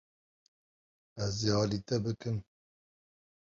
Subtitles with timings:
[1.25, 2.37] Ez ê alî te bikim.